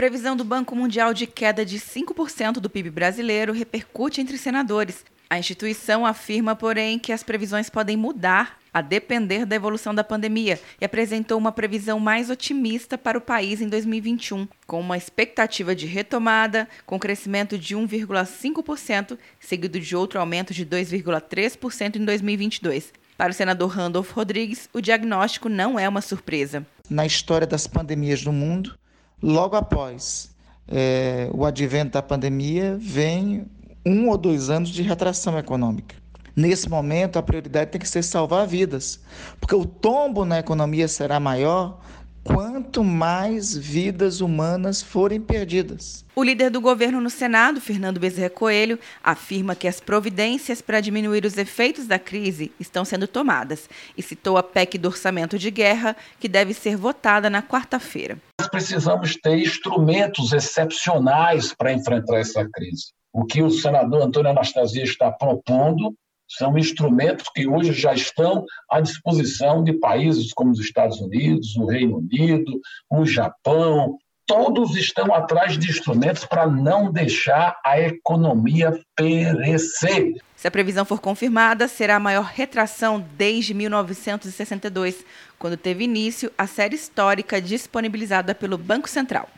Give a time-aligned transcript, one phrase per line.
[0.00, 5.04] Previsão do Banco Mundial de queda de 5% do PIB brasileiro repercute entre senadores.
[5.28, 10.58] A instituição afirma, porém, que as previsões podem mudar a depender da evolução da pandemia
[10.80, 15.84] e apresentou uma previsão mais otimista para o país em 2021, com uma expectativa de
[15.84, 22.90] retomada, com crescimento de 1,5%, seguido de outro aumento de 2,3% em 2022.
[23.18, 26.66] Para o senador Randolph Rodrigues, o diagnóstico não é uma surpresa.
[26.88, 28.80] Na história das pandemias no mundo,
[29.22, 30.34] logo após
[30.68, 33.46] é, o advento da pandemia, vem
[33.84, 35.96] um ou dois anos de retração econômica.
[36.34, 39.00] Nesse momento, a prioridade tem que ser salvar vidas,
[39.40, 41.80] porque o tombo na economia será maior
[42.22, 46.04] quanto mais vidas humanas forem perdidas.
[46.14, 51.24] O líder do governo no Senado, Fernando Bezerra Coelho, afirma que as providências para diminuir
[51.24, 55.96] os efeitos da crise estão sendo tomadas e citou a PEC do orçamento de guerra,
[56.18, 58.18] que deve ser votada na quarta-feira.
[58.38, 62.92] Nós precisamos ter instrumentos excepcionais para enfrentar essa crise.
[63.10, 65.94] O que o senador Antônio Anastasia está propondo
[66.28, 71.64] são instrumentos que hoje já estão à disposição de países como os Estados Unidos, o
[71.64, 73.96] Reino Unido, o Japão.
[74.30, 80.14] Todos estão atrás de instrumentos para não deixar a economia perecer.
[80.36, 85.04] Se a previsão for confirmada, será a maior retração desde 1962,
[85.36, 89.28] quando teve início a série histórica disponibilizada pelo Banco Central.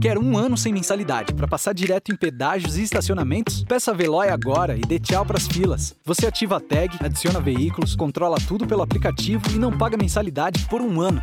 [0.00, 3.64] Quer um ano sem mensalidade para passar direto em pedágios e estacionamentos?
[3.64, 5.94] Peça a Veloy agora e dê tchau para as filas.
[6.04, 10.82] Você ativa a tag, adiciona veículos, controla tudo pelo aplicativo e não paga mensalidade por
[10.82, 11.22] um ano.